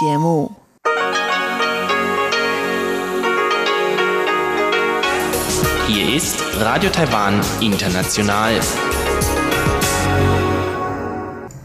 [0.00, 0.50] 节目。
[5.86, 8.58] Hier ist Radio Taiwan International.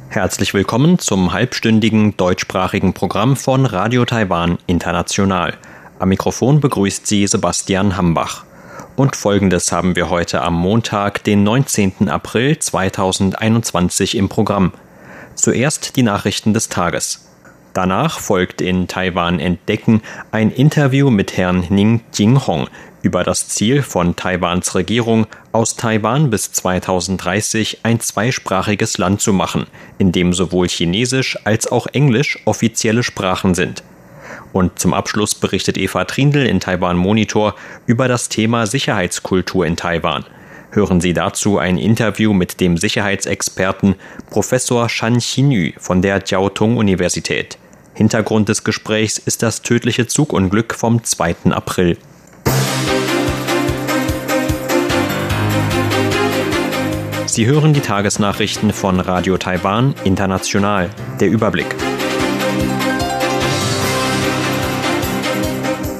[0.09, 5.53] Herzlich willkommen zum halbstündigen deutschsprachigen Programm von Radio Taiwan International.
[5.99, 8.43] Am Mikrofon begrüßt Sie Sebastian Hambach.
[8.97, 12.09] Und folgendes haben wir heute am Montag, den 19.
[12.09, 14.73] April 2021 im Programm.
[15.35, 17.25] Zuerst die Nachrichten des Tages.
[17.75, 22.69] Danach folgt in Taiwan Entdecken ein Interview mit Herrn Ning Jinghong
[23.01, 29.67] über das Ziel von Taiwans Regierung, aus Taiwan bis 2030 ein zweisprachiges Land zu machen,
[29.97, 33.83] in dem sowohl Chinesisch als auch Englisch offizielle Sprachen sind.
[34.53, 37.55] Und zum Abschluss berichtet Eva Trindl in Taiwan Monitor
[37.87, 40.23] über das Thema Sicherheitskultur in Taiwan.
[40.71, 43.95] Hören Sie dazu ein Interview mit dem Sicherheitsexperten
[44.29, 47.57] Professor Shan Xinyu von der Jiao Tong Universität.
[47.95, 51.51] Hintergrund des Gesprächs ist das tödliche Zugunglück vom 2.
[51.51, 51.97] April.
[57.25, 60.89] Sie hören die Tagesnachrichten von Radio Taiwan International.
[61.21, 61.73] Der Überblick.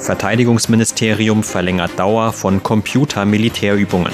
[0.02, 4.12] Verteidigungsministerium verlängert Dauer von Computer-Militärübungen.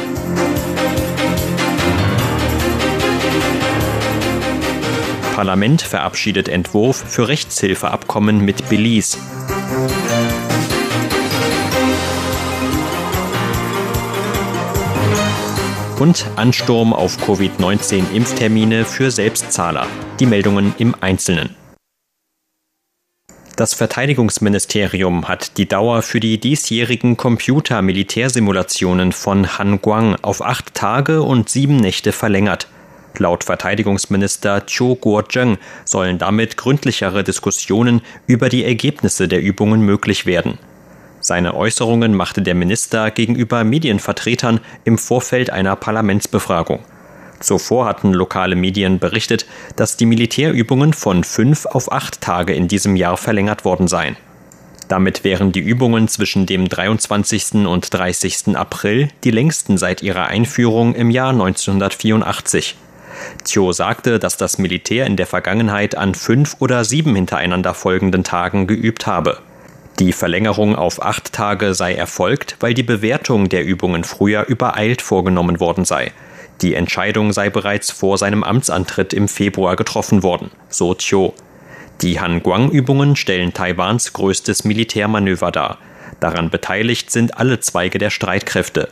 [5.35, 9.17] Parlament verabschiedet Entwurf für Rechtshilfeabkommen mit Belize.
[15.99, 19.85] und Ansturm auf Covid-19-Impftermine für Selbstzahler.
[20.19, 21.55] Die Meldungen im Einzelnen.
[23.55, 31.21] Das Verteidigungsministerium hat die Dauer für die diesjährigen Computer-Militärsimulationen von Han Guang auf acht Tage
[31.21, 32.67] und sieben Nächte verlängert.
[33.17, 40.57] Laut Verteidigungsminister Chiu Kuo-cheng sollen damit gründlichere Diskussionen über die Ergebnisse der Übungen möglich werden.
[41.19, 46.79] Seine Äußerungen machte der Minister gegenüber Medienvertretern im Vorfeld einer Parlamentsbefragung.
[47.39, 49.45] Zuvor hatten lokale Medien berichtet,
[49.75, 54.15] dass die Militärübungen von fünf auf acht Tage in diesem Jahr verlängert worden seien.
[54.87, 57.65] Damit wären die Übungen zwischen dem 23.
[57.65, 58.57] und 30.
[58.57, 62.75] April die längsten seit ihrer Einführung im Jahr 1984.
[63.43, 68.67] Thio sagte, dass das Militär in der Vergangenheit an fünf oder sieben hintereinander folgenden Tagen
[68.67, 69.39] geübt habe.
[69.99, 75.59] Die Verlängerung auf acht Tage sei erfolgt, weil die Bewertung der Übungen früher übereilt vorgenommen
[75.59, 76.11] worden sei.
[76.61, 81.33] Die Entscheidung sei bereits vor seinem Amtsantritt im Februar getroffen worden, so Chiu.
[82.01, 85.77] Die Han-Guang-Übungen stellen Taiwans größtes Militärmanöver dar.
[86.19, 88.89] Daran beteiligt sind alle Zweige der Streitkräfte.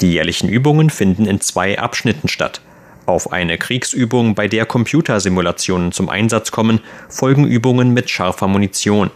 [0.00, 2.60] Die jährlichen Übungen finden in zwei Abschnitten statt.
[3.08, 9.10] Auf eine Kriegsübung, bei der Computersimulationen zum Einsatz kommen, folgen Übungen mit scharfer Munition.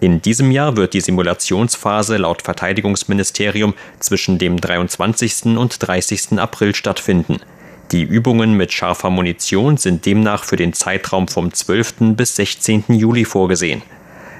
[0.00, 5.58] In diesem Jahr wird die Simulationsphase laut Verteidigungsministerium zwischen dem 23.
[5.58, 6.38] und 30.
[6.38, 7.40] April stattfinden.
[7.92, 12.16] Die Übungen mit scharfer Munition sind demnach für den Zeitraum vom 12.
[12.16, 12.84] bis 16.
[12.88, 13.82] Juli vorgesehen.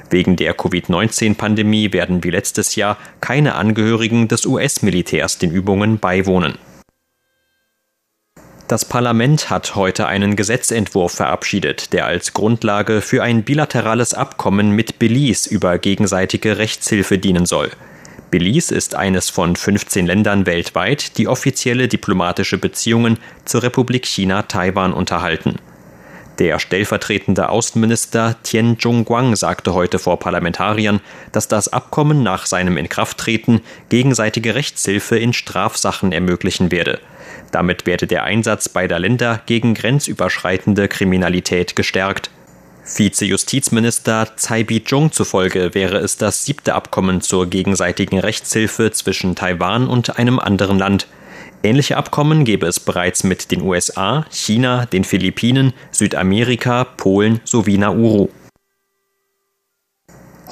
[0.09, 6.57] Wegen der Covid-19-Pandemie werden wie letztes Jahr keine Angehörigen des US-Militärs den Übungen beiwohnen.
[8.69, 14.99] Das Parlament hat heute einen Gesetzentwurf verabschiedet, der als Grundlage für ein bilaterales Abkommen mit
[14.99, 17.71] Belize über gegenseitige Rechtshilfe dienen soll.
[18.31, 24.93] Belize ist eines von 15 Ländern weltweit, die offizielle diplomatische Beziehungen zur Republik China Taiwan
[24.93, 25.57] unterhalten.
[26.39, 31.01] Der stellvertretende Außenminister Tian Zhongguang sagte heute vor Parlamentariern,
[31.33, 37.01] dass das Abkommen nach seinem Inkrafttreten gegenseitige Rechtshilfe in Strafsachen ermöglichen werde.
[37.51, 42.31] Damit werde der Einsatz beider Länder gegen grenzüberschreitende Kriminalität gestärkt.
[42.85, 50.19] Vize-Justizminister Tsai Bi-jung zufolge wäre es das siebte Abkommen zur gegenseitigen Rechtshilfe zwischen Taiwan und
[50.19, 51.07] einem anderen Land.
[51.65, 58.29] Ähnliche Abkommen gäbe es bereits mit den USA, China, den Philippinen, Südamerika, Polen sowie Nauru.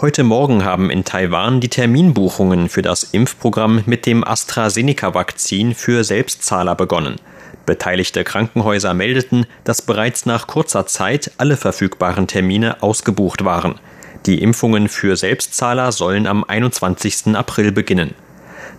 [0.00, 6.74] Heute Morgen haben in Taiwan die Terminbuchungen für das Impfprogramm mit dem AstraZeneca-Vakzin für Selbstzahler
[6.74, 7.16] begonnen.
[7.66, 13.76] Beteiligte Krankenhäuser meldeten, dass bereits nach kurzer Zeit alle verfügbaren Termine ausgebucht waren.
[14.26, 17.36] Die Impfungen für Selbstzahler sollen am 21.
[17.36, 18.14] April beginnen.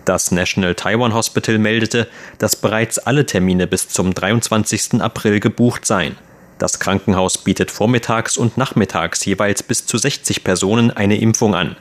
[0.08, 2.08] Das National Taiwan Hospital meldete,
[2.38, 5.02] dass bereits alle Termine bis zum 23.
[5.02, 6.16] April gebucht seien.
[6.56, 11.76] Das Krankenhaus bietet vormittags und nachmittags jeweils bis zu 60 Personen eine Impfung an.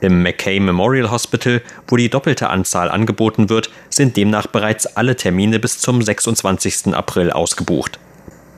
[0.00, 5.60] Im McKay Memorial Hospital, wo die doppelte Anzahl angeboten wird, sind demnach bereits alle Termine
[5.60, 6.92] bis zum 26.
[6.96, 8.00] April ausgebucht.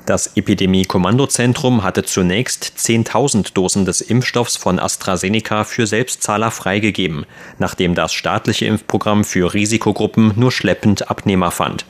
[0.07, 7.25] Das Epidemie-Kommandozentrum hatte zunächst 10.000 Dosen des Impfstoffs von AstraZeneca für Selbstzahler freigegeben,
[7.59, 11.87] nachdem das staatliche Impfprogramm für Risikogruppen nur schleppend Abnehmer fand.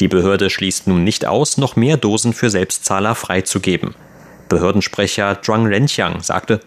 [0.00, 3.94] Die Behörde schließt nun nicht aus, noch mehr Dosen für Selbstzahler freizugeben.
[4.50, 6.60] Behördensprecher Zhuang Renqiang sagte,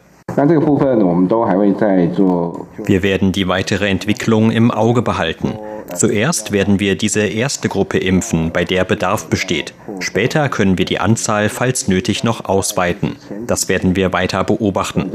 [2.86, 5.54] wir werden die weitere Entwicklung im Auge behalten.
[5.96, 9.74] Zuerst werden wir diese erste Gruppe impfen, bei der Bedarf besteht.
[10.00, 13.16] Später können wir die Anzahl, falls nötig, noch ausweiten.
[13.48, 15.10] Das werden wir weiter beobachten.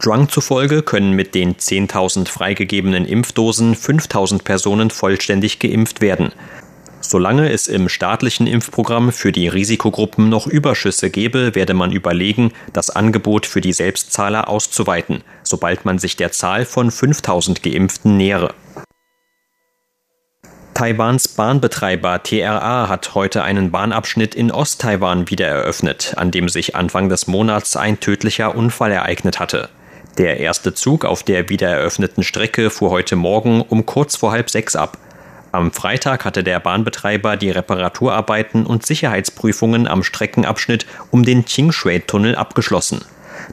[0.00, 6.32] Zhuang zufolge können mit den 10.000 freigegebenen Impfdosen 5.000 Personen vollständig geimpft werden.
[7.00, 12.90] Solange es im staatlichen Impfprogramm für die Risikogruppen noch Überschüsse gäbe, werde man überlegen, das
[12.90, 18.54] Angebot für die Selbstzahler auszuweiten, sobald man sich der Zahl von 5000 Geimpften nähere.
[20.78, 27.08] Taiwans Bahnbetreiber TRA hat heute einen Bahnabschnitt in Osttaiwan wieder eröffnet, an dem sich Anfang
[27.08, 29.70] des Monats ein tödlicher Unfall ereignet hatte.
[30.18, 34.50] Der erste Zug auf der wieder eröffneten Strecke fuhr heute Morgen um kurz vor halb
[34.50, 34.98] sechs ab.
[35.50, 43.00] Am Freitag hatte der Bahnbetreiber die Reparaturarbeiten und Sicherheitsprüfungen am Streckenabschnitt um den Qingshui-Tunnel abgeschlossen.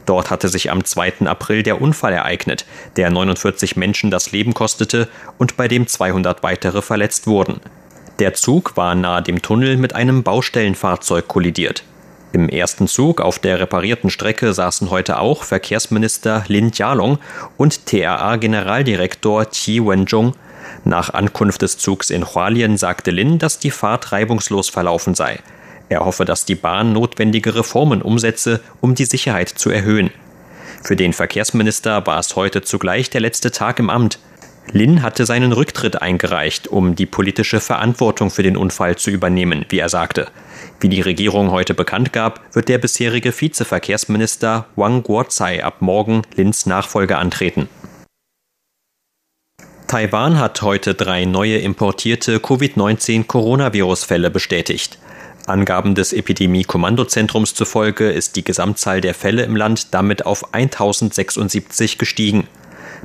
[0.04, 1.26] Dort hatte sich am 2.
[1.26, 2.66] April der Unfall ereignet,
[2.96, 7.60] der 49 Menschen das Leben kostete und bei dem 200 weitere verletzt wurden.
[8.18, 11.84] Der Zug war nahe dem Tunnel mit einem Baustellenfahrzeug kollidiert.
[12.32, 17.18] Im ersten Zug auf der reparierten Strecke saßen heute auch Verkehrsminister Lin Jialong
[17.56, 20.34] und TRA-Generaldirektor Qi Wenzhong.
[20.84, 25.38] Nach Ankunft des Zugs in Hualien sagte Lin, dass die Fahrt reibungslos verlaufen sei.
[25.88, 30.10] Er hoffe, dass die Bahn notwendige Reformen umsetze, um die Sicherheit zu erhöhen.
[30.82, 34.18] Für den Verkehrsminister war es heute zugleich der letzte Tag im Amt.
[34.72, 39.78] Lin hatte seinen Rücktritt eingereicht, um die politische Verantwortung für den Unfall zu übernehmen, wie
[39.78, 40.28] er sagte.
[40.80, 46.66] Wie die Regierung heute bekannt gab, wird der bisherige Vizeverkehrsminister Wang Guozai ab morgen Lins
[46.66, 47.68] Nachfolge antreten.
[49.86, 54.98] Taiwan hat heute drei neue importierte Covid-19-Coronavirus-Fälle bestätigt.
[55.46, 62.48] Angaben des Epidemie-Kommandozentrums zufolge ist die Gesamtzahl der Fälle im Land damit auf 1076 gestiegen.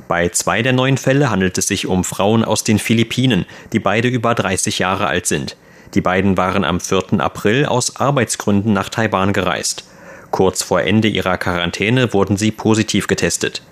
[0.08, 4.08] Bei zwei der neuen Fälle handelt es sich um Frauen aus den Philippinen, die beide
[4.08, 5.56] über 30 Jahre alt sind.
[5.94, 7.20] Die beiden waren am 4.
[7.20, 9.84] April aus Arbeitsgründen nach Taiwan gereist.
[10.30, 13.62] Kurz vor Ende ihrer Quarantäne wurden sie positiv getestet.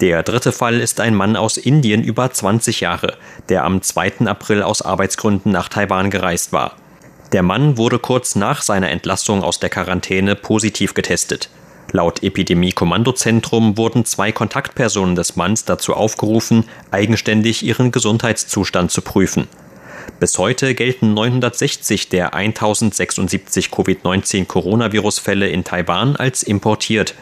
[0.00, 3.16] Der dritte Fall ist ein Mann aus Indien über 20 Jahre,
[3.48, 4.26] der am 2.
[4.26, 6.76] April aus Arbeitsgründen nach Taiwan gereist war.
[7.32, 11.48] Der Mann wurde kurz nach seiner Entlassung aus der Quarantäne positiv getestet.
[11.90, 19.48] Laut Epidemie-Kommandozentrum wurden zwei Kontaktpersonen des Manns dazu aufgerufen, eigenständig ihren Gesundheitszustand zu prüfen.
[20.20, 27.14] Bis heute gelten 960 der 1076 Covid-19-Coronavirus-Fälle in Taiwan als importiert.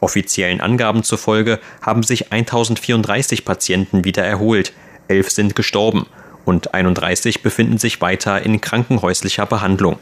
[0.00, 4.72] Offiziellen Angaben zufolge haben sich 1034 Patienten wieder erholt,
[5.08, 6.06] elf sind gestorben
[6.48, 9.98] und 31 befinden sich weiter in krankenhäuslicher Behandlung.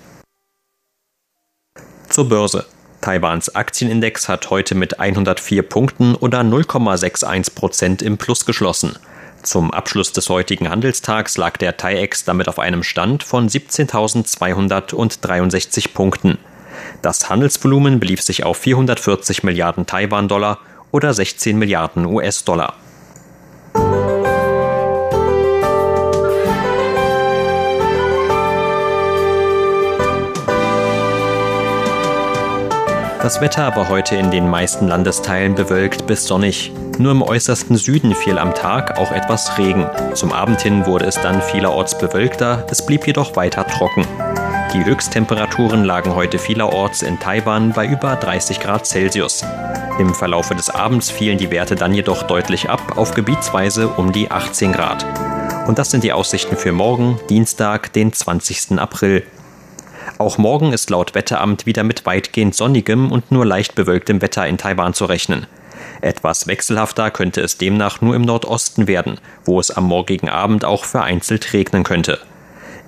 [2.09, 2.65] Zur Börse.
[3.01, 8.97] Taiwans Aktienindex hat heute mit 104 Punkten oder 0,61 Prozent im Plus geschlossen.
[9.43, 16.39] Zum Abschluss des heutigen Handelstags lag der TAIEX damit auf einem Stand von 17.263 Punkten.
[17.03, 20.59] Das Handelsvolumen belief sich auf 440 Milliarden Taiwan-Dollar
[20.91, 22.75] oder 16 Milliarden US-Dollar.
[33.27, 36.71] Das Wetter war heute in den meisten Landesteilen bewölkt bis sonnig.
[36.97, 39.85] Nur im äußersten Süden fiel am Tag auch etwas Regen.
[40.15, 44.07] Zum Abend hin wurde es dann vielerorts bewölkter, es blieb jedoch weiter trocken.
[44.73, 49.45] Die Höchsttemperaturen lagen heute vielerorts in Taiwan bei über 30 Grad Celsius.
[49.99, 54.31] Im Verlaufe des Abends fielen die Werte dann jedoch deutlich ab auf gebietsweise um die
[54.31, 55.05] 18 Grad.
[55.67, 58.79] Und das sind die Aussichten für morgen, Dienstag, den 20.
[58.79, 59.25] April.
[60.19, 64.57] Auch morgen ist laut Wetteramt wieder mit weitgehend sonnigem und nur leicht bewölktem Wetter in
[64.57, 65.47] Taiwan zu rechnen.
[66.01, 70.85] Etwas wechselhafter könnte es demnach nur im Nordosten werden, wo es am morgigen Abend auch
[70.85, 72.19] vereinzelt regnen könnte.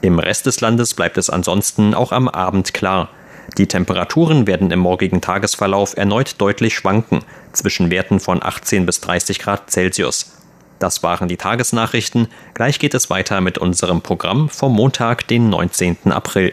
[0.01, 3.11] Im Rest des Landes bleibt es ansonsten auch am Abend klar.
[3.59, 9.39] Die Temperaturen werden im morgigen Tagesverlauf erneut deutlich schwanken, zwischen Werten von 18 bis 30
[9.39, 10.33] Grad Celsius.
[10.79, 12.29] Das waren die Tagesnachrichten.
[12.55, 16.13] Gleich geht es weiter mit unserem Programm vom Montag, den 19.
[16.13, 16.53] April.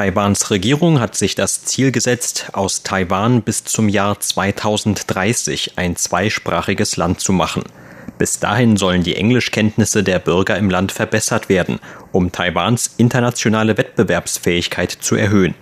[0.00, 6.96] Taiwans Regierung hat sich das Ziel gesetzt, aus Taiwan bis zum Jahr 2030 ein zweisprachiges
[6.96, 7.64] Land zu machen.
[8.16, 11.80] Bis dahin sollen die Englischkenntnisse der Bürger im Land verbessert werden,
[12.12, 15.54] um Taiwans internationale Wettbewerbsfähigkeit zu erhöhen.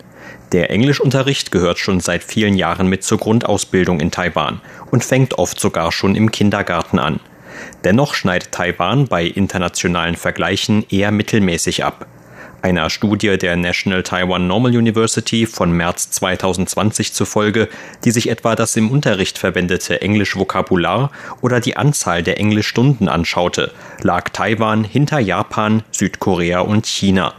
[0.52, 4.60] Der Englischunterricht gehört schon seit vielen Jahren mit zur Grundausbildung in Taiwan
[4.92, 7.18] und fängt oft sogar schon im Kindergarten an.
[7.82, 12.06] Dennoch schneidet Taiwan bei internationalen Vergleichen eher mittelmäßig ab.
[12.60, 17.68] Einer Studie der National Taiwan Normal University von März 2020 zufolge,
[18.04, 23.70] die sich etwa das im Unterricht verwendete Englisch-Vokabular oder die Anzahl der Englischstunden anschaute,
[24.02, 27.32] lag Taiwan hinter Japan, Südkorea und China.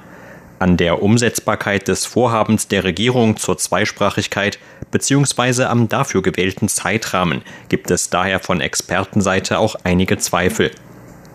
[0.57, 4.57] An der Umsetzbarkeit des Vorhabens der Regierung zur Zweisprachigkeit
[4.91, 5.63] bzw.
[5.63, 10.71] am dafür gewählten Zeitrahmen gibt es daher von Expertenseite auch einige Zweifel.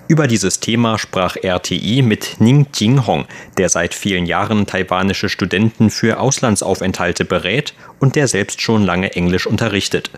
[0.07, 3.25] Über dieses Thema sprach RTI mit Ning Jinghong,
[3.57, 9.47] der seit vielen Jahren taiwanische Studenten für Auslandsaufenthalte berät und der selbst schon lange Englisch
[9.47, 10.11] unterrichtet.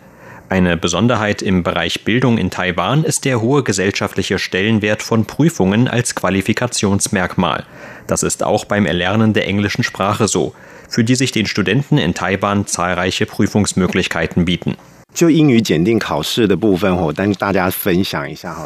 [0.49, 6.17] Eine Besonderheit im Bereich Bildung in Taiwan ist der hohe gesellschaftliche Stellenwert von Prüfungen als
[6.17, 7.65] Qualifikationsmerkmal.
[8.09, 10.53] Das ist auch beim Erlernen der englischen Sprache so,
[10.89, 14.77] für die sich den Studenten in Taiwan zahlreiche Prüfungsmöglichkeiten bieten.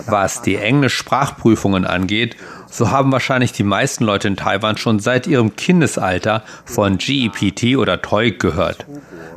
[0.06, 2.36] Was die Englisch-Sprachprüfungen angeht,
[2.68, 8.02] so haben wahrscheinlich die meisten Leute in Taiwan schon seit ihrem Kindesalter von GEPT oder
[8.02, 8.84] TOEIC gehört.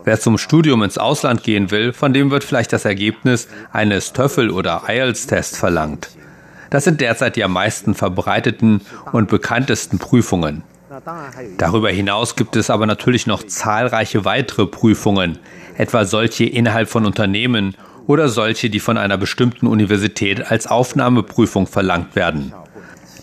[0.03, 4.50] Wer zum Studium ins Ausland gehen will, von dem wird vielleicht das Ergebnis eines TOEFL
[4.50, 6.10] oder IELTS-Tests verlangt.
[6.72, 10.63] Das sind derzeit die am meisten verbreiteten und bekanntesten Prüfungen.
[11.58, 15.39] Darüber hinaus gibt es aber natürlich noch zahlreiche weitere Prüfungen,
[15.77, 17.75] etwa solche innerhalb von Unternehmen
[18.08, 22.53] oder solche, die von einer bestimmten Universität als Aufnahmeprüfung verlangt werden.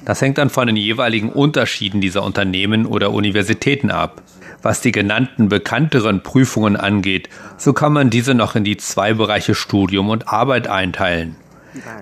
[0.04, 4.23] Das hängt dann von den jeweiligen Unterschieden dieser Unternehmen oder Universitäten ab.
[4.62, 9.54] Was die genannten bekannteren Prüfungen angeht, so kann man diese noch in die zwei Bereiche
[9.54, 11.37] Studium und Arbeit einteilen.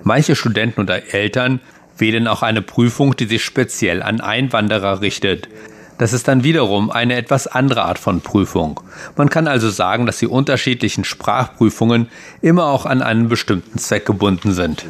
[0.03, 1.61] Manche Studenten oder Eltern
[1.99, 5.49] wählen auch eine Prüfung, die sich speziell an Einwanderer richtet.
[5.99, 8.81] Das ist dann wiederum eine etwas andere Art von Prüfung.
[9.17, 12.09] Man kann also sagen, dass die unterschiedlichen Sprachprüfungen
[12.41, 14.87] immer auch an einen bestimmten Zweck gebunden sind.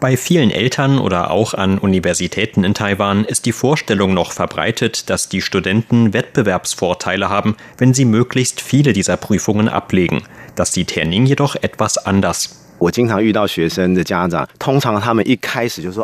[0.00, 5.30] Bei vielen Eltern oder auch an Universitäten in Taiwan ist die Vorstellung noch verbreitet, dass
[5.30, 10.22] die Studenten Wettbewerbsvorteile haben, wenn sie möglichst viele dieser Prüfungen ablegen.
[10.54, 12.65] Das sieht Herr Ning jedoch etwas anders.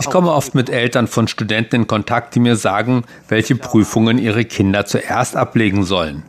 [0.01, 4.45] Ich komme oft mit Eltern von Studenten in Kontakt, die mir sagen, welche Prüfungen ihre
[4.45, 6.23] Kinder zuerst ablegen sollen.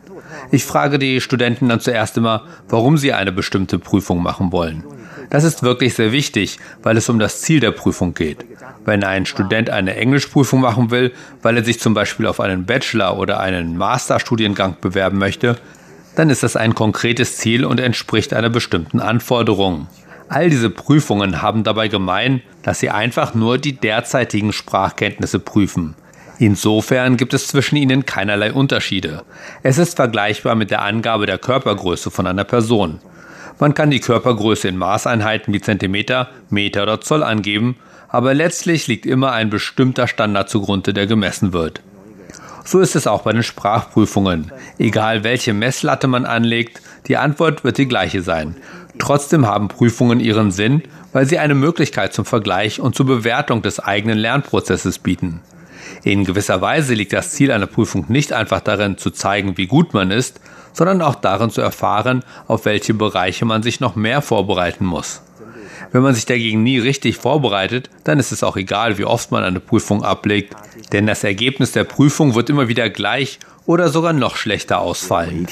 [0.50, 4.84] Ich frage die Studenten dann zuerst immer, warum sie eine bestimmte Prüfung machen wollen.
[5.30, 8.44] Das ist wirklich sehr wichtig, weil es um das Ziel der Prüfung geht.
[8.84, 13.16] Wenn ein Student eine Englischprüfung machen will, weil er sich zum Beispiel auf einen Bachelor-
[13.16, 15.56] oder einen Masterstudiengang bewerben möchte,
[16.14, 19.88] dann ist das ein konkretes Ziel und entspricht einer bestimmten Anforderung.
[20.28, 25.94] All diese Prüfungen haben dabei gemein, dass sie einfach nur die derzeitigen Sprachkenntnisse prüfen.
[26.38, 29.22] Insofern gibt es zwischen ihnen keinerlei Unterschiede.
[29.62, 32.98] Es ist vergleichbar mit der Angabe der Körpergröße von einer Person.
[33.60, 37.76] Man kann die Körpergröße in Maßeinheiten wie Zentimeter, Meter oder Zoll angeben,
[38.08, 41.80] aber letztlich liegt immer ein bestimmter Standard zugrunde, der gemessen wird.
[42.64, 44.50] So ist es auch bei den Sprachprüfungen.
[44.78, 48.56] Egal welche Messlatte man anlegt, die Antwort wird die gleiche sein.
[48.98, 50.82] Trotzdem haben Prüfungen ihren Sinn,
[51.12, 55.40] weil sie eine Möglichkeit zum Vergleich und zur Bewertung des eigenen Lernprozesses bieten.
[56.02, 59.94] In gewisser Weise liegt das Ziel einer Prüfung nicht einfach darin zu zeigen, wie gut
[59.94, 60.40] man ist,
[60.72, 65.22] sondern auch darin zu erfahren, auf welche Bereiche man sich noch mehr vorbereiten muss.
[65.92, 69.44] Wenn man sich dagegen nie richtig vorbereitet, dann ist es auch egal, wie oft man
[69.44, 70.54] eine Prüfung ablegt,
[70.92, 75.46] denn das Ergebnis der Prüfung wird immer wieder gleich oder sogar noch schlechter ausfallen.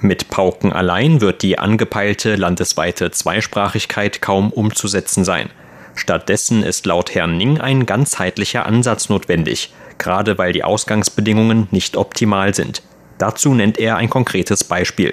[0.00, 5.50] Mit Pauken allein wird die angepeilte landesweite Zweisprachigkeit kaum umzusetzen sein.
[5.94, 12.54] Stattdessen ist laut Herrn Ning ein ganzheitlicher Ansatz notwendig, gerade weil die Ausgangsbedingungen nicht optimal
[12.54, 12.82] sind.
[13.18, 15.12] Dazu nennt er ein konkretes Beispiel.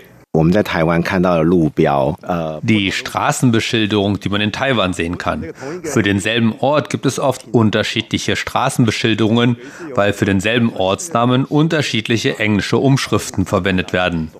[2.61, 5.45] Die Straßenbeschilderung, die man in Taiwan sehen kann.
[5.83, 9.57] Für denselben Ort gibt es oft unterschiedliche Straßenbeschilderungen,
[9.95, 14.31] weil für denselben Ortsnamen unterschiedliche englische Umschriften verwendet werden.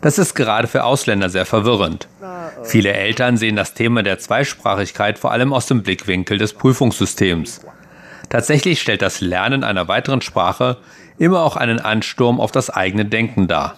[0.00, 2.08] Das ist gerade für Ausländer sehr verwirrend.
[2.64, 7.60] Viele Eltern sehen das Thema der Zweisprachigkeit vor allem aus dem Blickwinkel des Prüfungssystems.
[8.30, 10.78] Tatsächlich stellt das Lernen einer weiteren Sprache
[11.20, 13.76] immer auch einen Ansturm auf das eigene Denken dar.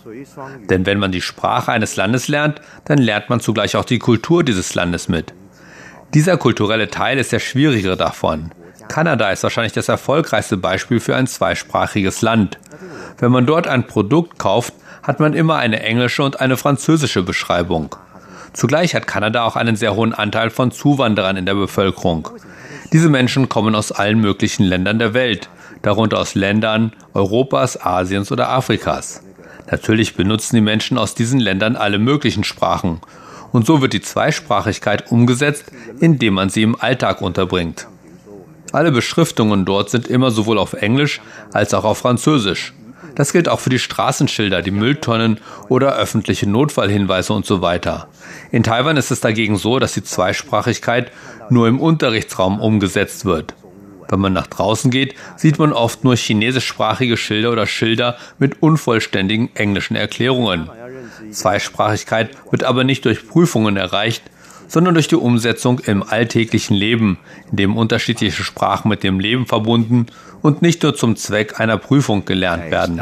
[0.71, 4.45] Denn wenn man die Sprache eines Landes lernt, dann lernt man zugleich auch die Kultur
[4.45, 5.35] dieses Landes mit.
[6.15, 8.53] Dieser kulturelle Teil ist der schwierigere davon.
[8.87, 12.59] Kanada ist wahrscheinlich das erfolgreichste Beispiel für ein zweisprachiges Land.
[13.19, 17.97] Wenn man dort ein Produkt kauft, hat man immer eine englische und eine französische Beschreibung.
[18.53, 22.29] Zugleich hat Kanada auch einen sehr hohen Anteil von Zuwanderern in der Bevölkerung.
[22.93, 25.49] Diese Menschen kommen aus allen möglichen Ländern der Welt,
[25.83, 29.23] darunter aus Ländern Europas, Asiens oder Afrikas.
[29.71, 33.01] Natürlich benutzen die Menschen aus diesen Ländern alle möglichen Sprachen.
[33.53, 35.67] Und so wird die Zweisprachigkeit umgesetzt,
[36.01, 37.87] indem man sie im Alltag unterbringt.
[38.73, 41.21] Alle Beschriftungen dort sind immer sowohl auf Englisch
[41.53, 42.73] als auch auf Französisch.
[43.15, 48.09] Das gilt auch für die Straßenschilder, die Mülltonnen oder öffentliche Notfallhinweise und so weiter.
[48.51, 51.13] In Taiwan ist es dagegen so, dass die Zweisprachigkeit
[51.51, 53.55] nur im Unterrichtsraum umgesetzt wird.
[54.09, 59.51] Wenn man nach draußen geht, sieht man oft nur chinesischsprachige Schilder oder Schilder mit unvollständigen
[59.55, 60.69] englischen Erklärungen.
[61.31, 64.23] Zweisprachigkeit wird aber nicht durch Prüfungen erreicht,
[64.69, 67.19] sondern durch die Umsetzung im alltäglichen Leben,
[67.51, 70.07] in dem unterschiedliche Sprachen mit dem Leben verbunden
[70.41, 73.01] und nicht nur zum Zweck einer Prüfung gelernt werden.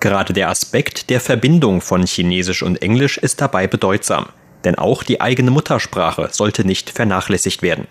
[0.00, 4.26] Gerade der Aspekt der Verbindung von Chinesisch und Englisch ist dabei bedeutsam,
[4.64, 7.86] denn auch die eigene Muttersprache sollte nicht vernachlässigt werden.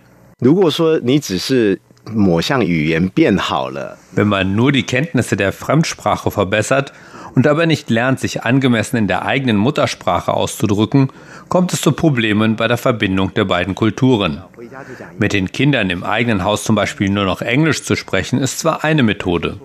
[4.12, 6.94] Wenn man nur die Kenntnisse der Fremdsprache verbessert
[7.34, 11.10] und dabei nicht lernt, sich angemessen in der eigenen Muttersprache auszudrücken,
[11.50, 14.44] kommt es zu Problemen bei der Verbindung der beiden Kulturen.
[15.18, 18.84] Mit den Kindern im eigenen Haus zum Beispiel nur noch Englisch zu sprechen, ist zwar
[18.84, 19.60] eine Methode,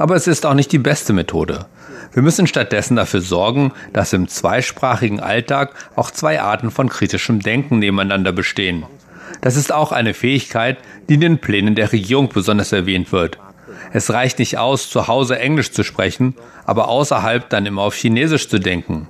[0.00, 1.66] aber es ist auch nicht die beste Methode.
[2.12, 7.78] Wir müssen stattdessen dafür sorgen, dass im zweisprachigen Alltag auch zwei Arten von kritischem Denken
[7.78, 8.84] nebeneinander bestehen.
[9.40, 10.78] Das ist auch eine Fähigkeit,
[11.08, 13.38] die in den Plänen der Regierung besonders erwähnt wird.
[13.92, 16.34] Es reicht nicht aus, zu Hause Englisch zu sprechen,
[16.66, 19.08] aber außerhalb dann immer auf Chinesisch zu denken.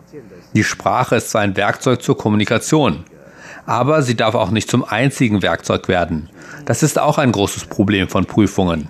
[0.54, 3.04] Die Sprache ist zwar ein Werkzeug zur Kommunikation,
[3.66, 6.30] aber sie darf auch nicht zum einzigen Werkzeug werden.
[6.64, 8.88] Das ist auch ein großes Problem von Prüfungen.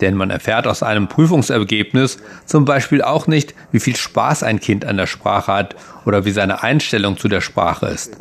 [0.00, 4.86] Denn man erfährt aus einem Prüfungsergebnis zum Beispiel auch nicht, wie viel Spaß ein Kind
[4.86, 8.16] an der Sprache hat oder wie seine Einstellung zu der Sprache ist.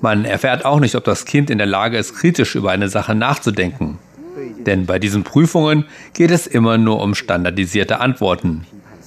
[0.00, 3.14] Man erfährt auch nicht, ob das Kind in der Lage ist, kritisch über eine Sache
[3.14, 3.98] nachzudenken.
[4.66, 8.66] Denn bei diesen Prüfungen geht es immer nur um standardisierte Antworten.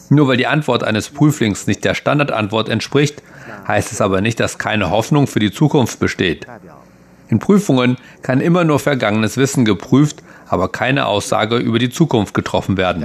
[0.10, 3.24] Nur weil die Antwort eines Prüflings nicht der Standardantwort entspricht,
[3.68, 6.46] heißt es aber nicht, dass keine Hoffnung für die Zukunft besteht.
[7.30, 12.78] In Prüfungen kann immer nur vergangenes Wissen geprüft, aber keine Aussage über die Zukunft getroffen
[12.78, 13.02] werden.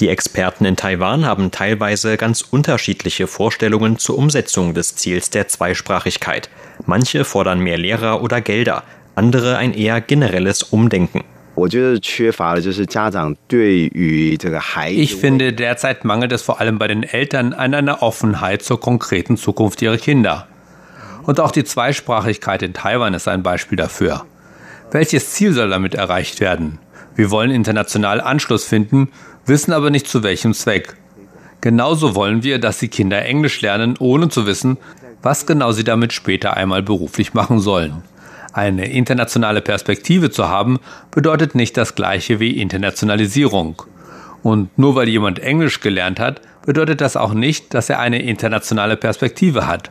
[0.00, 6.48] Die Experten in Taiwan haben teilweise ganz unterschiedliche Vorstellungen zur Umsetzung des Ziels der Zweisprachigkeit.
[6.86, 8.82] Manche fordern mehr Lehrer oder Gelder,
[9.14, 11.22] andere ein eher generelles Umdenken.
[15.02, 19.36] Ich finde, derzeit mangelt es vor allem bei den Eltern an einer Offenheit zur konkreten
[19.36, 20.48] Zukunft ihrer Kinder.
[21.24, 24.24] Und auch die Zweisprachigkeit in Taiwan ist ein Beispiel dafür.
[24.92, 26.78] Welches Ziel soll damit erreicht werden?
[27.14, 29.10] Wir wollen international Anschluss finden,
[29.50, 30.96] wissen aber nicht zu welchem Zweck.
[31.60, 34.78] Genauso wollen wir, dass die Kinder Englisch lernen, ohne zu wissen,
[35.20, 38.02] was genau sie damit später einmal beruflich machen sollen.
[38.52, 40.78] Eine internationale Perspektive zu haben,
[41.10, 43.82] bedeutet nicht das gleiche wie Internationalisierung.
[44.42, 48.96] Und nur weil jemand Englisch gelernt hat, bedeutet das auch nicht, dass er eine internationale
[48.96, 49.90] Perspektive hat.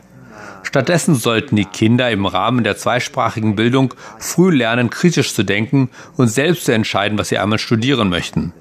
[0.62, 6.28] Stattdessen sollten die Kinder im Rahmen der zweisprachigen Bildung früh lernen, kritisch zu denken und
[6.28, 8.52] selbst zu entscheiden, was sie einmal studieren möchten.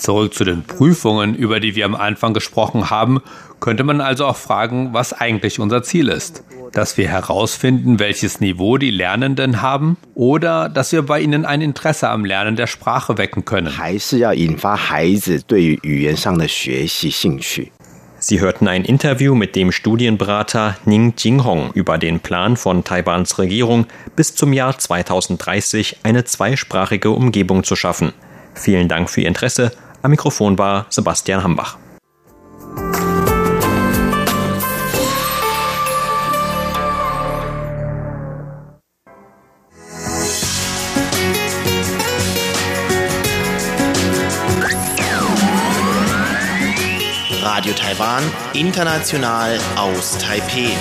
[0.00, 3.20] Zurück zu den Prüfungen, über die wir am Anfang gesprochen haben,
[3.60, 8.78] könnte man also auch fragen, was eigentlich unser Ziel ist dass wir herausfinden, welches Niveau
[8.78, 13.44] die Lernenden haben oder dass wir bei ihnen ein Interesse am Lernen der Sprache wecken
[13.44, 13.76] können.
[18.22, 23.86] Sie hörten ein Interview mit dem Studienberater Ning Jinghong über den Plan von Taiwans Regierung,
[24.14, 28.12] bis zum Jahr 2030 eine zweisprachige Umgebung zu schaffen.
[28.54, 29.72] Vielen Dank für Ihr Interesse.
[30.02, 31.76] Am Mikrofon war Sebastian Hambach.
[47.42, 48.22] Radio Taiwan,
[48.54, 50.74] international aus Taipeh.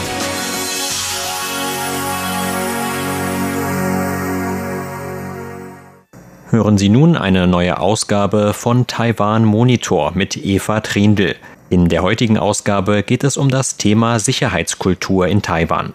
[6.52, 11.36] Hören Sie nun eine neue Ausgabe von Taiwan Monitor mit Eva Trindl.
[11.70, 15.94] In der heutigen Ausgabe geht es um das Thema Sicherheitskultur in Taiwan.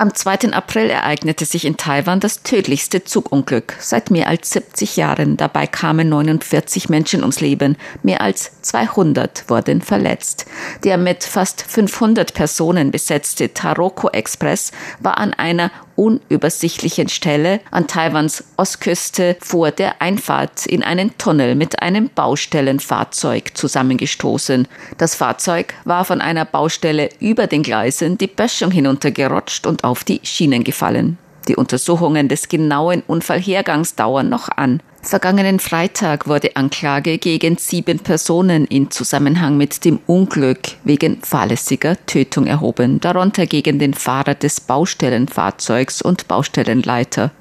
[0.00, 0.54] Am 2.
[0.54, 5.36] April ereignete sich in Taiwan das tödlichste Zugunglück seit mehr als 70 Jahren.
[5.36, 7.76] Dabei kamen 49 Menschen ums Leben.
[8.02, 10.46] Mehr als 200 wurden verletzt.
[10.84, 18.44] Der mit fast 500 Personen besetzte Taroko Express war an einer unübersichtlichen Stelle an Taiwans
[18.56, 24.66] Ostküste vor der Einfahrt in einen Tunnel mit einem Baustellenfahrzeug zusammengestoßen.
[24.96, 30.20] Das Fahrzeug war von einer Baustelle über den Gleisen die Böschung hinuntergerutscht und auf die
[30.22, 31.18] Schienen gefallen.
[31.48, 34.80] Die Untersuchungen des genauen Unfallhergangs dauern noch an.
[35.02, 42.46] Vergangenen Freitag wurde Anklage gegen sieben Personen in Zusammenhang mit dem Unglück wegen fahrlässiger Tötung
[42.46, 47.32] erhoben, darunter gegen den Fahrer des Baustellenfahrzeugs und Baustellenleiter.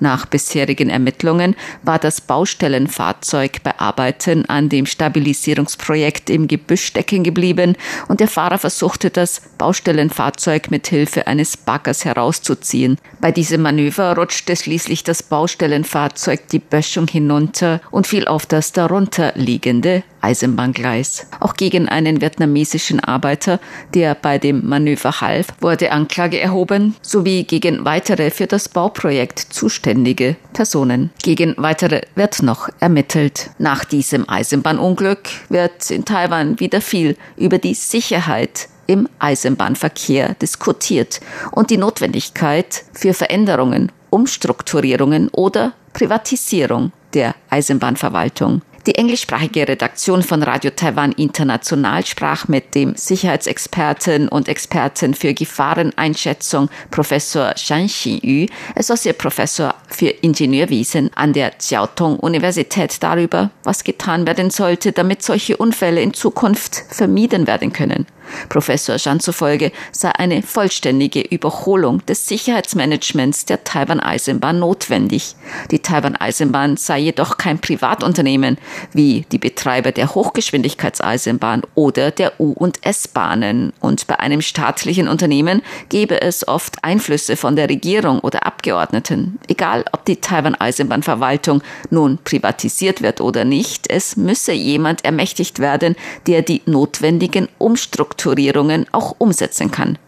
[0.00, 7.76] Nach bisherigen Ermittlungen war das Baustellenfahrzeug bei Arbeiten an dem Stabilisierungsprojekt im Gebüsch stecken geblieben
[8.08, 12.98] und der Fahrer versuchte das Baustellenfahrzeug mit Hilfe eines Baggers herauszuziehen.
[13.20, 19.32] Bei diesem Manöver rutschte schließlich das Baustellenfahrzeug die Böschung hinunter und fiel auf das darunter
[19.34, 21.26] liegende Eisenbahngleis.
[21.40, 23.60] Auch gegen einen vietnamesischen Arbeiter,
[23.92, 30.36] der bei dem Manöver half, wurde Anklage erhoben, sowie gegen weitere für das Bauprojekt zuständige
[30.54, 31.10] Personen.
[31.22, 33.50] Gegen weitere wird noch ermittelt.
[33.58, 41.20] Nach diesem Eisenbahnunglück wird in Taiwan wieder viel über die Sicherheit im Eisenbahnverkehr diskutiert
[41.52, 48.62] und die Notwendigkeit für Veränderungen, Umstrukturierungen oder Privatisierung der Eisenbahnverwaltung.
[48.86, 56.68] Die englischsprachige Redaktion von Radio Taiwan International sprach mit dem Sicherheitsexperten und Experten für Gefahreneinschätzung
[56.90, 64.26] Professor Shan Xinyu, Associate Professor für Ingenieurwesen an der Jiao Tong Universität darüber, was getan
[64.26, 68.04] werden sollte, damit solche Unfälle in Zukunft vermieden werden können.
[68.48, 75.36] Professor Zhan zufolge sei eine vollständige Überholung des Sicherheitsmanagements der Taiwan-Eisenbahn notwendig.
[75.70, 78.58] Die Taiwan-Eisenbahn sei jedoch kein Privatunternehmen
[78.92, 83.72] wie die Betreiber der Hochgeschwindigkeitseisenbahn oder der U- und S-Bahnen.
[83.80, 89.38] Und bei einem staatlichen Unternehmen gebe es oft Einflüsse von der Regierung oder Abgeordneten.
[89.48, 96.42] Egal, ob die Taiwan-Eisenbahnverwaltung nun privatisiert wird oder nicht, es müsse jemand ermächtigt werden, der
[96.42, 99.98] die notwendigen Umstrukturierungen Umstrukturierungen auch umsetzen kann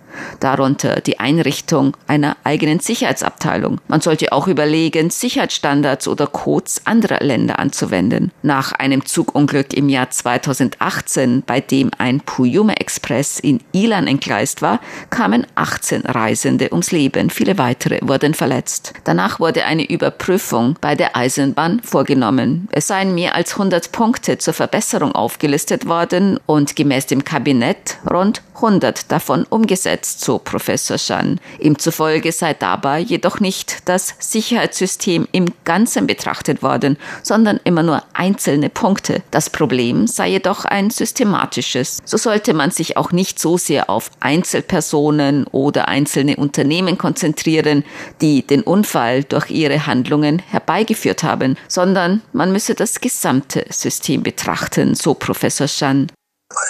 [0.41, 3.81] darunter die Einrichtung einer eigenen Sicherheitsabteilung.
[3.89, 8.33] Man sollte auch überlegen, Sicherheitsstandards oder Codes anderer Länder anzuwenden.
[8.43, 14.81] Nach einem Zugunglück im Jahr 2018, bei dem ein Puyuma Express in Ilan entgleist war,
[15.11, 17.31] kamen 18 Reisende ums Leben.
[17.31, 18.93] Viele weitere wurden verletzt.
[19.05, 22.69] Danach wurde eine Überprüfung bei der Eisenbahn vorgenommen.
[22.73, 28.43] Es seien mehr als 100 Punkte zur Verbesserung aufgelistet worden und gemäß dem Kabinett rund
[28.57, 31.41] 100 davon umgesetzt, so Professor Shan.
[31.59, 38.03] Ihm zufolge sei dabei jedoch nicht das Sicherheitssystem im Ganzen betrachtet worden, sondern immer nur
[38.13, 39.23] einzelne Punkte.
[39.31, 41.99] Das Problem sei jedoch ein systematisches.
[42.05, 47.85] So sollte man sich auch nicht so sehr auf Einzelpersonen oder einzelne Unternehmen konzentrieren,
[48.21, 54.95] die den Unfall durch ihre Handlungen herbeigeführt haben, sondern man müsse das gesamte System betrachten,
[54.95, 56.09] so Professor Shan.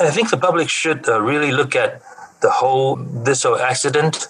[0.00, 2.00] I think the public should uh, really look at
[2.40, 4.28] the whole this accident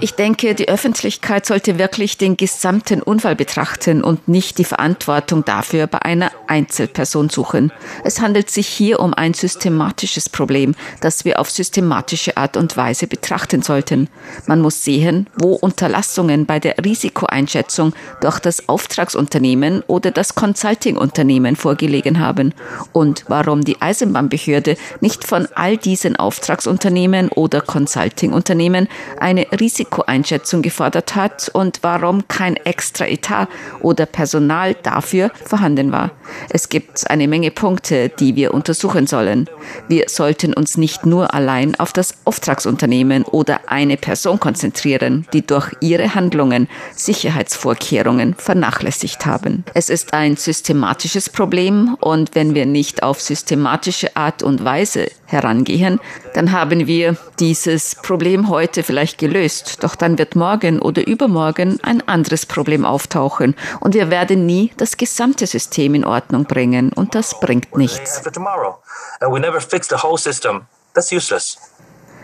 [0.00, 5.86] ich denke, die Öffentlichkeit sollte wirklich den gesamten Unfall betrachten und nicht die Verantwortung dafür
[5.86, 7.72] bei einer Einzelperson suchen.
[8.04, 13.06] Es handelt sich hier um ein systematisches Problem, das wir auf systematische Art und Weise
[13.06, 14.08] betrachten sollten.
[14.46, 22.18] Man muss sehen, wo Unterlassungen bei der Risikoeinschätzung durch das Auftragsunternehmen oder das Consultingunternehmen vorgelegen
[22.18, 22.54] haben
[22.92, 28.86] und warum die Eisenbahnbehörde nicht von all diesen Auftragsunternehmen oder Consultingunternehmen Unternehmen
[29.18, 33.48] eine Risikoeinschätzung gefordert hat und warum kein extra Etat
[33.80, 36.12] oder Personal dafür vorhanden war.
[36.50, 39.50] Es gibt eine Menge Punkte, die wir untersuchen sollen.
[39.88, 45.72] Wir sollten uns nicht nur allein auf das Auftragsunternehmen oder eine Person konzentrieren, die durch
[45.80, 49.64] ihre Handlungen Sicherheitsvorkehrungen vernachlässigt haben.
[49.74, 55.98] Es ist ein systematisches Problem und wenn wir nicht auf systematische Art und Weise herangehen,
[56.34, 61.78] dann haben wir dieses Problem Problem heute vielleicht gelöst, doch dann wird morgen oder übermorgen
[61.82, 67.14] ein anderes Problem auftauchen und wir werden nie das gesamte System in Ordnung bringen und
[67.14, 68.22] das bringt nichts.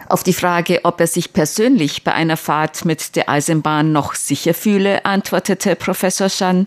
[0.08, 4.54] Auf die Frage, ob er sich persönlich bei einer Fahrt mit der Eisenbahn noch sicher
[4.54, 6.66] fühle, antwortete Professor Shan.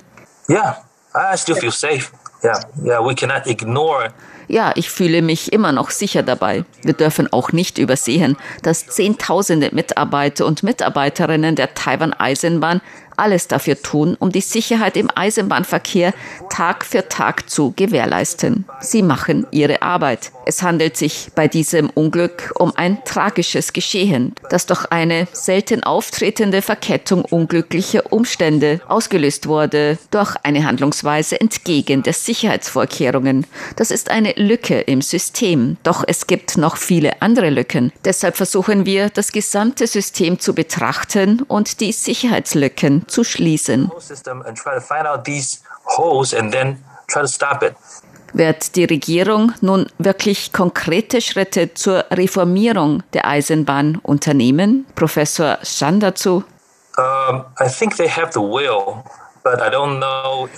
[0.49, 0.77] Yeah,
[1.13, 2.11] I still feel safe.
[2.43, 4.13] Yeah, yeah, we cannot ignore
[4.47, 6.65] ja, ich fühle mich immer noch sicher dabei.
[6.83, 12.81] Wir dürfen auch nicht übersehen, dass Zehntausende Mitarbeiter und Mitarbeiterinnen der Taiwan Eisenbahn
[13.17, 16.13] alles dafür tun, um die Sicherheit im Eisenbahnverkehr
[16.49, 18.65] Tag für Tag zu gewährleisten.
[18.79, 20.31] Sie machen ihre Arbeit.
[20.45, 26.61] Es handelt sich bei diesem Unglück um ein tragisches Geschehen, das durch eine selten auftretende
[26.61, 33.45] Verkettung unglücklicher Umstände ausgelöst wurde, durch eine Handlungsweise entgegen der Sicherheitsvorkehrungen.
[33.75, 37.91] Das ist eine Lücke im System, doch es gibt noch viele andere Lücken.
[38.03, 43.91] Deshalb versuchen wir, das gesamte System zu betrachten und die Sicherheitslücken zu schließen.
[48.35, 54.85] Wird die Regierung nun wirklich konkrete Schritte zur Reformierung der Eisenbahn unternehmen?
[54.95, 56.43] Professor Shan dazu.
[56.97, 59.03] Um, I think they have the will.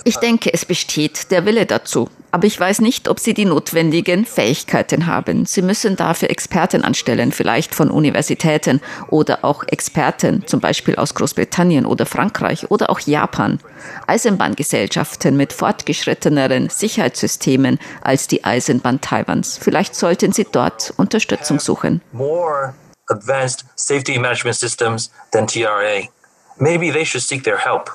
[0.04, 2.08] Ich denke, es besteht der Wille dazu.
[2.30, 5.46] Aber ich weiß nicht, ob sie die notwendigen Fähigkeiten haben.
[5.46, 11.86] Sie müssen dafür Experten anstellen, vielleicht von Universitäten oder auch Experten, zum Beispiel aus Großbritannien
[11.86, 13.58] oder Frankreich oder auch Japan.
[14.06, 19.58] Eisenbahngesellschaften mit fortgeschritteneren Sicherheitssystemen als die Eisenbahn Taiwans.
[19.60, 22.02] Vielleicht sollten sie dort Unterstützung suchen.
[22.12, 22.74] More
[23.08, 26.08] advanced safety management systems than TRA.
[26.58, 27.90] Maybe they should seek their help.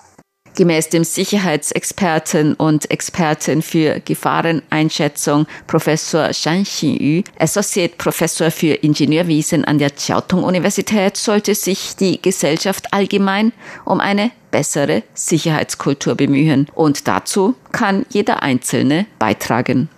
[0.56, 9.80] Gemäß dem Sicherheitsexperten und Experten für Gefahreneinschätzung Professor Shan Xinyu, Associate Professor für Ingenieurwesen an
[9.80, 13.54] der Chiao-Tung Universität, sollte sich die Gesellschaft allgemein
[13.86, 16.68] um eine bessere Sicherheitskultur bemühen.
[16.76, 19.90] Und dazu kann jeder Einzelne beitragen.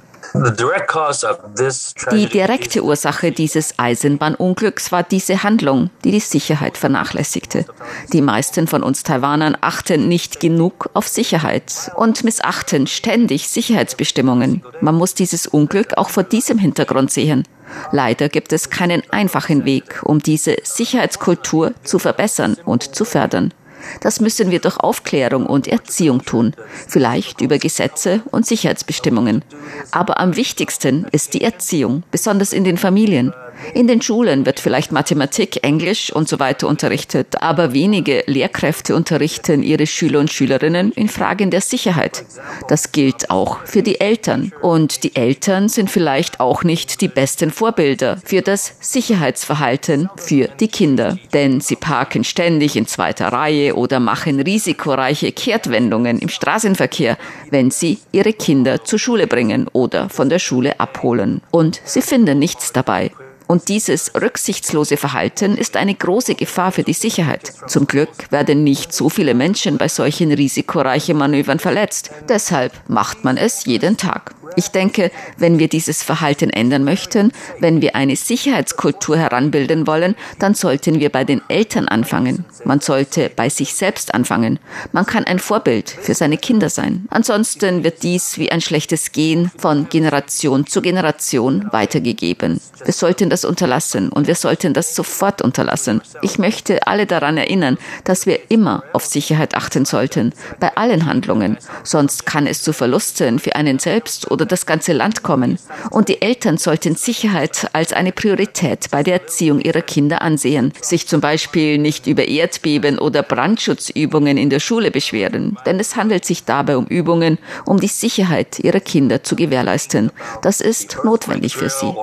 [2.12, 7.66] Die direkte Ursache dieses Eisenbahnunglücks war diese Handlung, die die Sicherheit vernachlässigte.
[8.12, 14.64] Die meisten von uns Taiwanern achten nicht genug auf Sicherheit und missachten ständig Sicherheitsbestimmungen.
[14.82, 17.48] Man muss dieses Unglück auch vor diesem Hintergrund sehen.
[17.92, 23.54] Leider gibt es keinen einfachen Weg, um diese Sicherheitskultur zu verbessern und zu fördern.
[24.02, 26.54] Das müssen wir durch Aufklärung und Erziehung tun,
[26.88, 29.44] vielleicht über Gesetze und Sicherheitsbestimmungen.
[29.92, 33.34] Aber am wichtigsten ist die Erziehung, besonders in den Familien.
[33.74, 39.64] In den Schulen wird vielleicht Mathematik, Englisch und so weiter unterrichtet, aber wenige Lehrkräfte unterrichten
[39.64, 42.26] ihre Schüler und Schülerinnen in Fragen der Sicherheit.
[42.68, 44.52] Das gilt auch für die Eltern.
[44.62, 50.68] Und die Eltern sind vielleicht auch nicht die besten Vorbilder für das Sicherheitsverhalten für die
[50.68, 51.18] Kinder.
[51.34, 57.18] Denn sie parken ständig in zweiter Reihe oder machen risikoreiche Kehrtwendungen im Straßenverkehr,
[57.50, 61.42] wenn sie ihre Kinder zur Schule bringen oder von der Schule abholen.
[61.52, 63.12] Und sie finden nichts dabei.
[63.48, 67.54] Und dieses rücksichtslose Verhalten ist eine große Gefahr für die Sicherheit.
[67.68, 72.12] Zum Glück werden nicht so viele Menschen bei solchen risikoreichen Manövern verletzt.
[72.30, 74.34] Deshalb macht man es jeden Tag.
[74.56, 80.56] Ich denke, wenn wir dieses Verhalten ändern möchten, wenn wir eine Sicherheitskultur heranbilden wollen, dann
[80.56, 82.46] sollten wir bei den Eltern anfangen.
[82.66, 84.60] Man sollte bei sich selbst anfangen.
[84.92, 87.06] Man kann ein Vorbild für seine Kinder sein.
[87.10, 92.60] Ansonsten wird dies wie ein schlechtes Gen von Generation zu Generation weitergegeben.
[92.84, 96.02] Wir sollten das unterlassen und wir sollten das sofort unterlassen.
[96.22, 101.58] Ich möchte alle daran erinnern, dass wir immer auf Sicherheit achten sollten, bei allen Handlungen.
[101.84, 105.58] Sonst kann es zu Verlusten für einen selbst oder oder das ganze Land kommen.
[105.90, 111.08] Und die Eltern sollten Sicherheit als eine Priorität bei der Erziehung ihrer Kinder ansehen, sich
[111.08, 116.44] zum Beispiel nicht über Erdbeben oder Brandschutzübungen in der Schule beschweren, denn es handelt sich
[116.44, 120.12] dabei um Übungen, um die Sicherheit ihrer Kinder zu gewährleisten.
[120.42, 121.94] Das ist notwendig für sie.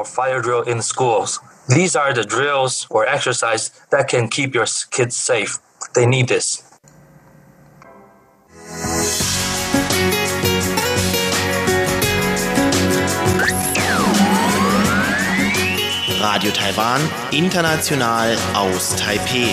[1.68, 5.60] These are the drills or exercise that can keep your kids safe.
[5.94, 6.69] They need this.
[16.20, 19.48] Radio Taiwan, international aus Taipeh.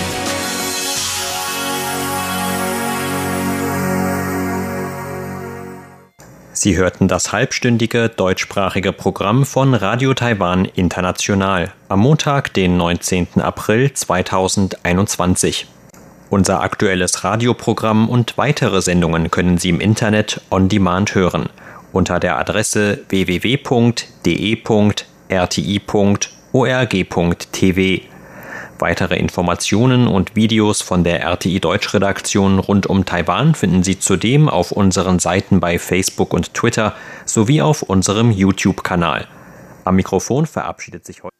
[6.51, 13.39] Sie hörten das halbstündige deutschsprachige Programm von Radio Taiwan International am Montag, den 19.
[13.39, 15.67] April 2021.
[16.29, 21.47] Unser aktuelles Radioprogramm und weitere Sendungen können Sie im Internet on demand hören
[21.93, 23.57] unter der Adresse www.de.rti.org
[26.53, 28.01] org.tv.
[28.79, 34.71] Weitere Informationen und Videos von der RTI Deutschredaktion rund um Taiwan finden Sie zudem auf
[34.71, 36.93] unseren Seiten bei Facebook und Twitter
[37.25, 39.27] sowie auf unserem YouTube-Kanal.
[39.83, 41.36] Am Mikrofon verabschiedet sich heute